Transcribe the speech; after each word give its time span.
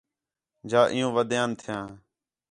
جا 0.69 0.81
عِیُّوں 0.93 1.11
ودیان 1.17 1.49
تھیاں 1.59 1.85